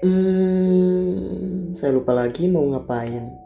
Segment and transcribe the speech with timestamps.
[0.00, 3.36] Hmm, saya lupa lagi mau ngapain.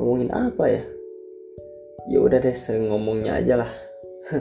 [0.00, 0.80] Ngomongin apa ya?
[2.08, 2.56] Ya udah deh,
[2.88, 3.72] ngomongnya aja lah.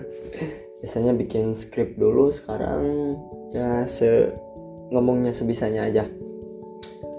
[0.80, 3.20] Biasanya bikin skrip dulu, sekarang
[3.52, 4.32] ya se
[4.88, 6.08] ngomongnya sebisanya aja.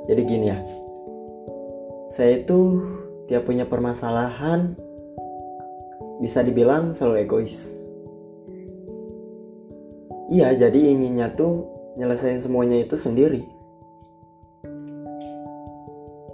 [0.09, 0.57] Jadi gini ya.
[2.09, 2.81] Saya itu
[3.29, 4.73] tiap punya permasalahan
[6.25, 7.77] bisa dibilang selalu egois.
[10.33, 13.45] Iya, jadi inginnya tuh nyelesain semuanya itu sendiri.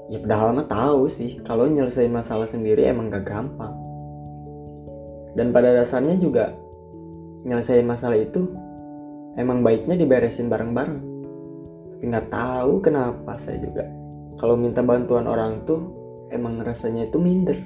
[0.09, 3.77] Ya padahal mah tahu sih kalau nyelesain masalah sendiri emang gak gampang.
[5.37, 6.57] Dan pada dasarnya juga
[7.45, 8.49] nyelesain masalah itu
[9.37, 11.01] emang baiknya diberesin bareng-bareng.
[11.99, 13.87] Tapi nggak tahu kenapa saya juga
[14.39, 15.83] kalau minta bantuan orang tuh
[16.31, 17.59] emang rasanya itu minder.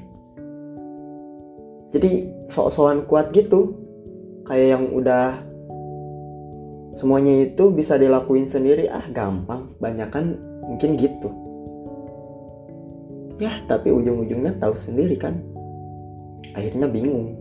[1.93, 3.77] Jadi sok-sokan kuat gitu.
[4.49, 5.52] Kayak yang udah
[6.93, 8.89] semuanya itu bisa dilakuin sendiri.
[8.89, 9.73] Ah gampang.
[9.77, 11.29] Banyak kan mungkin gitu.
[13.41, 15.41] Ya tapi ujung-ujungnya tahu sendiri kan.
[16.53, 17.41] Akhirnya bingung.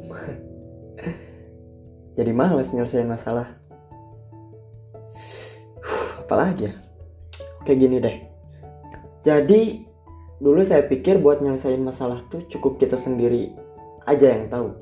[2.18, 3.56] Jadi males nyelesain masalah.
[6.26, 6.74] Apalagi ya?
[7.64, 8.18] Kayak gini deh.
[9.22, 9.86] Jadi
[10.42, 13.54] dulu saya pikir buat nyelesain masalah tuh cukup kita sendiri
[14.10, 14.74] aja yang tahu.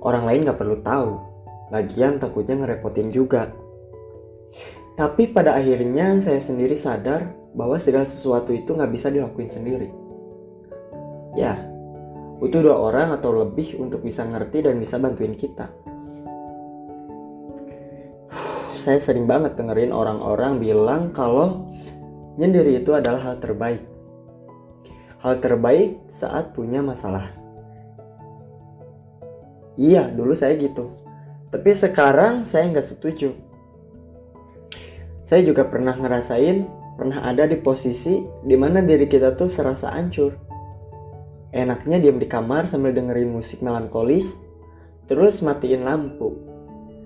[0.00, 1.29] Orang lain gak perlu tahu
[1.70, 3.50] Lagian takutnya ngerepotin juga.
[4.98, 9.88] Tapi pada akhirnya saya sendiri sadar bahwa segala sesuatu itu nggak bisa dilakuin sendiri.
[11.38, 11.56] Ya,
[12.42, 15.70] butuh dua orang atau lebih untuk bisa ngerti dan bisa bantuin kita.
[18.80, 21.68] Saya sering banget dengerin orang-orang bilang kalau
[22.40, 23.84] nyendiri itu adalah hal terbaik.
[25.20, 27.28] Hal terbaik saat punya masalah.
[29.76, 30.96] Iya, dulu saya gitu.
[31.50, 33.34] Tapi sekarang saya nggak setuju.
[35.26, 40.34] Saya juga pernah ngerasain, pernah ada di posisi di mana diri kita tuh serasa hancur.
[41.50, 44.38] Enaknya diam di kamar sambil dengerin musik melankolis,
[45.10, 46.38] terus matiin lampu.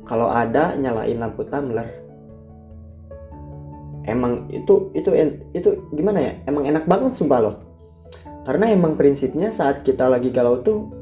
[0.04, 1.88] Kalau ada nyalain lampu tumbler.
[4.04, 5.08] Emang itu itu
[5.56, 6.32] itu gimana ya?
[6.44, 7.56] Emang enak banget sumpah loh.
[8.44, 10.92] Karena emang prinsipnya saat kita lagi galau tuh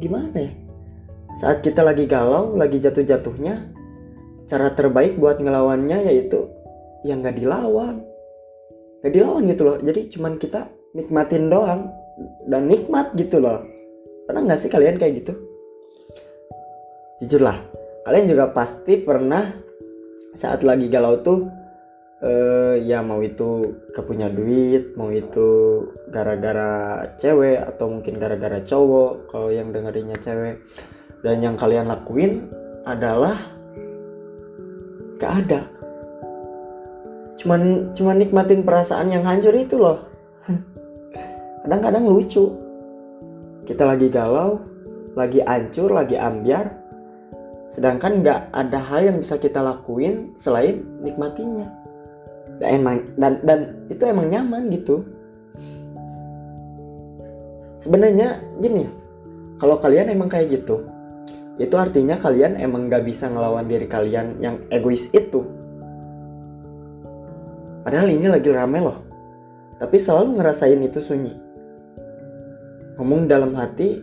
[0.00, 0.65] gimana ya?
[1.36, 3.68] Saat kita lagi galau, lagi jatuh-jatuhnya,
[4.48, 6.48] cara terbaik buat ngelawannya yaitu
[7.04, 8.00] yang gak dilawan.
[9.04, 9.76] Gak dilawan gitu loh.
[9.76, 11.92] Jadi cuman kita nikmatin doang
[12.48, 13.68] dan nikmat gitu loh.
[14.24, 15.36] Pernah gak sih kalian kayak gitu?
[17.20, 17.60] Jujur lah,
[18.08, 19.44] kalian juga pasti pernah
[20.32, 21.52] saat lagi galau tuh
[22.24, 25.48] uh, ya mau itu kepunya duit, mau itu
[26.08, 30.64] gara-gara cewek atau mungkin gara-gara cowok kalau yang dengerinnya cewek
[31.20, 32.48] dan yang kalian lakuin
[32.84, 33.36] adalah
[35.16, 35.60] gak ada.
[37.36, 40.04] Cuman cuman nikmatin perasaan yang hancur itu loh.
[41.64, 42.52] Kadang-kadang lucu.
[43.66, 44.76] Kita lagi galau
[45.16, 46.68] lagi hancur lagi ambiar.
[47.72, 51.66] Sedangkan nggak ada hal yang bisa kita lakuin selain nikmatinya
[52.62, 53.58] dan emang dan dan
[53.90, 55.02] itu emang nyaman gitu.
[57.82, 58.86] Sebenarnya gini
[59.58, 60.84] kalau kalian emang kayak gitu
[61.56, 65.40] itu artinya kalian emang gak bisa ngelawan diri kalian yang egois itu.
[67.80, 68.98] Padahal ini lagi rame loh.
[69.80, 71.32] Tapi selalu ngerasain itu sunyi.
[73.00, 74.00] Ngomong dalam hati,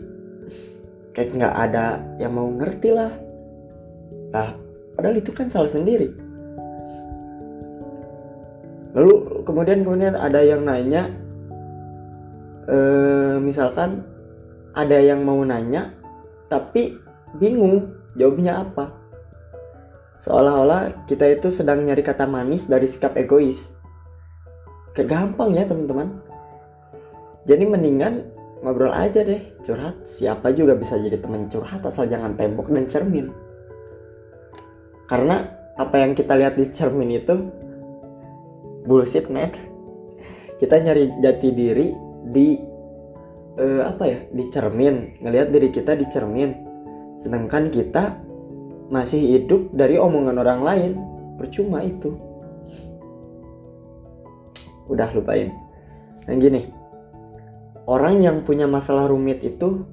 [1.13, 3.13] kayak gak ada yang mau ngerti lah.
[4.33, 4.49] Lah,
[4.97, 6.09] padahal itu kan salah sendiri.
[8.97, 11.09] Lalu kemudian kemudian ada yang nanya,
[12.65, 14.05] eh, misalkan
[14.73, 15.93] ada yang mau nanya,
[16.49, 17.02] tapi
[17.37, 18.93] bingung jawabnya apa.
[20.23, 23.75] Seolah-olah kita itu sedang nyari kata manis dari sikap egois.
[24.95, 26.21] Kegampang ya teman-teman.
[27.43, 28.31] Jadi mendingan
[28.63, 30.07] ngobrol aja deh, curhat.
[30.07, 33.35] Siapa juga bisa jadi teman curhat asal jangan tembok dan cermin.
[35.11, 35.43] Karena
[35.75, 37.35] apa yang kita lihat di cermin itu
[38.87, 39.51] bullshit man.
[40.55, 41.91] Kita nyari jati diri
[42.23, 42.55] di
[43.59, 46.72] uh, apa ya di cermin ngelihat diri kita di cermin
[47.17, 48.19] Sedangkan kita
[48.89, 50.91] masih hidup dari omongan orang lain.
[51.39, 52.13] Percuma itu.
[54.89, 55.49] Udah lupain.
[56.23, 56.69] Dan gini,
[57.89, 59.83] orang yang punya masalah rumit itu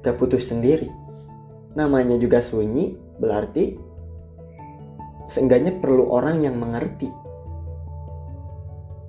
[0.00, 0.90] gak putus sendiri.
[1.76, 3.76] Namanya juga sunyi, berarti
[5.28, 7.10] seenggaknya perlu orang yang mengerti.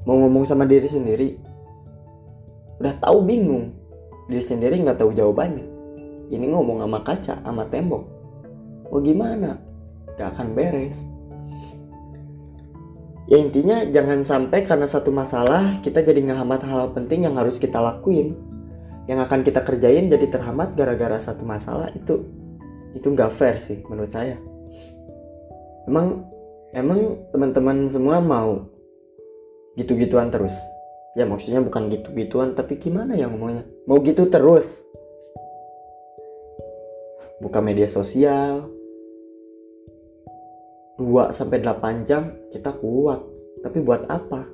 [0.04, 1.40] Mau ngomong sama diri sendiri,
[2.84, 3.72] udah tahu bingung.
[4.28, 5.77] Diri sendiri nggak tahu jawabannya
[6.28, 8.04] ini ngomong sama kaca sama tembok.
[8.92, 9.60] Mau gimana?
[10.16, 11.04] Gak akan beres.
[13.28, 17.76] Ya intinya jangan sampai karena satu masalah kita jadi ngehambat hal penting yang harus kita
[17.76, 18.40] lakuin.
[19.08, 22.24] Yang akan kita kerjain jadi terhambat gara-gara satu masalah itu
[22.96, 24.40] itu nggak fair sih menurut saya.
[25.88, 26.24] Emang
[26.72, 28.72] emang teman-teman semua mau
[29.76, 30.56] gitu-gituan terus?
[31.20, 33.68] Ya maksudnya bukan gitu-gituan tapi gimana ya ngomongnya?
[33.92, 34.87] Mau gitu terus
[37.38, 38.66] buka media sosial
[40.98, 43.22] 2 sampai 8 jam kita kuat.
[43.62, 44.50] Tapi buat apa?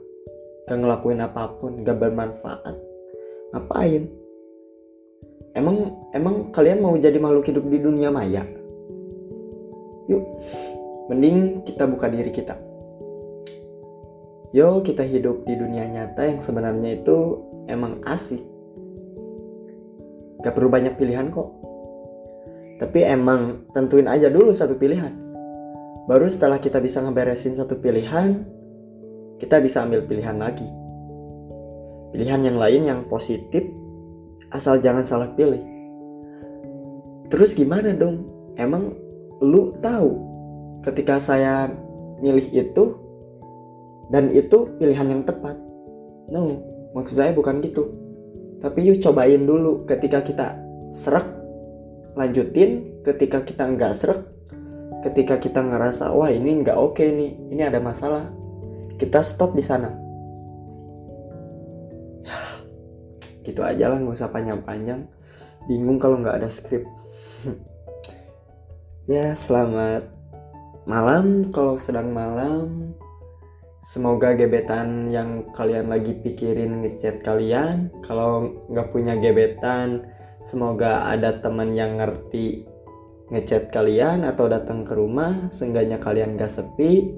[0.67, 2.75] Gak ngelakuin apa pun, gak bermanfaat.
[3.55, 4.03] Ngapain?
[5.55, 8.43] Emang emang kalian mau jadi makhluk hidup di dunia maya?
[10.11, 10.23] Yuk,
[11.07, 12.59] mending kita buka diri kita.
[14.51, 17.39] Yo, kita hidup di dunia nyata yang sebenarnya itu
[17.71, 18.43] emang asik.
[20.43, 21.72] Gak perlu banyak pilihan kok.
[22.81, 25.23] Tapi emang tentuin aja dulu satu pilihan
[26.03, 28.43] Baru setelah kita bisa ngeberesin satu pilihan,
[29.39, 30.67] kita bisa ambil pilihan lagi.
[32.11, 33.63] Pilihan yang lain yang positif,
[34.51, 35.63] asal jangan salah pilih.
[37.31, 38.27] Terus gimana dong?
[38.59, 38.91] Emang
[39.39, 40.11] lu tahu
[40.83, 41.71] ketika saya
[42.19, 42.99] milih itu
[44.11, 45.55] dan itu pilihan yang tepat?
[46.35, 46.59] No,
[46.91, 47.95] maksud saya bukan gitu.
[48.59, 50.59] Tapi yuk cobain dulu ketika kita
[50.91, 51.31] serak,
[52.13, 53.03] lanjutin.
[53.03, 54.23] Ketika kita nggak serak,
[55.03, 58.31] ketika kita ngerasa wah ini nggak oke okay nih ini ada masalah
[58.95, 59.91] kita stop di sana.
[63.43, 65.03] Gitu aja lah nggak usah panjang-panjang.
[65.67, 66.87] Bingung kalau nggak ada skrip.
[69.03, 70.07] Ya selamat
[70.87, 71.51] malam.
[71.51, 72.95] Kalau sedang malam
[73.83, 77.91] semoga gebetan yang kalian lagi pikirin ngechat kalian.
[78.07, 80.07] Kalau nggak punya gebetan
[80.43, 82.67] semoga ada teman yang ngerti
[83.31, 87.15] ngechat kalian atau datang ke rumah seenggaknya kalian gak sepi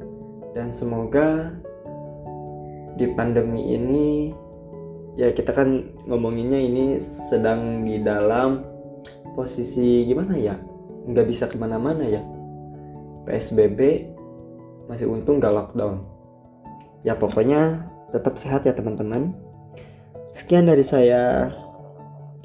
[0.55, 1.51] dan semoga
[2.95, 4.31] di pandemi ini
[5.19, 8.63] ya kita kan ngomonginnya ini sedang di dalam
[9.35, 10.55] posisi gimana ya?
[11.05, 12.23] Nggak bisa ke mana-mana ya.
[13.27, 14.09] PSBB
[14.87, 16.05] masih untung gak lockdown.
[17.03, 19.35] Ya pokoknya tetap sehat ya teman-teman.
[20.31, 21.51] Sekian dari saya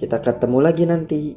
[0.01, 1.37] kita ketemu lagi nanti